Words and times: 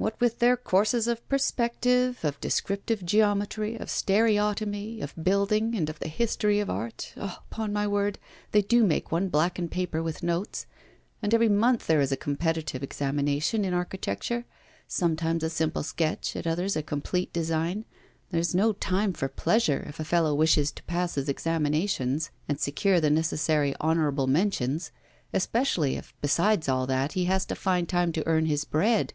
'What 0.00 0.18
with 0.18 0.38
their 0.38 0.56
courses 0.56 1.06
of 1.06 1.28
perspective, 1.28 2.24
of 2.24 2.40
descriptive 2.40 3.04
geometry, 3.04 3.76
of 3.76 3.88
stereotomy, 3.90 5.02
of 5.02 5.12
building, 5.22 5.74
and 5.76 5.90
of 5.90 5.98
the 5.98 6.08
history 6.08 6.58
of 6.58 6.70
art 6.70 7.12
ah! 7.18 7.42
upon 7.52 7.70
my 7.74 7.86
word, 7.86 8.18
they 8.52 8.62
do 8.62 8.82
make 8.82 9.12
one 9.12 9.28
blacken 9.28 9.68
paper 9.68 10.02
with 10.02 10.22
notes. 10.22 10.64
And 11.20 11.34
every 11.34 11.50
month 11.50 11.86
there 11.86 12.00
is 12.00 12.10
a 12.12 12.16
competitive 12.16 12.82
examination 12.82 13.62
in 13.62 13.74
architecture, 13.74 14.46
sometimes 14.88 15.42
a 15.44 15.50
simple 15.50 15.82
sketch, 15.82 16.34
at 16.34 16.46
others 16.46 16.76
a 16.76 16.82
complete 16.82 17.30
design. 17.34 17.84
There's 18.30 18.54
no 18.54 18.72
time 18.72 19.12
for 19.12 19.28
pleasure 19.28 19.84
if 19.86 20.00
a 20.00 20.04
fellow 20.04 20.34
wishes 20.34 20.72
to 20.72 20.82
pass 20.84 21.16
his 21.16 21.28
examinations 21.28 22.30
and 22.48 22.58
secure 22.58 23.02
the 23.02 23.10
necessary 23.10 23.74
honourable 23.82 24.28
mentions, 24.28 24.92
especially 25.34 25.96
if, 25.96 26.14
besides 26.22 26.70
all 26.70 26.86
that, 26.86 27.12
he 27.12 27.26
has 27.26 27.44
to 27.44 27.54
find 27.54 27.86
time 27.86 28.12
to 28.12 28.26
earn 28.26 28.46
his 28.46 28.64
bread. 28.64 29.12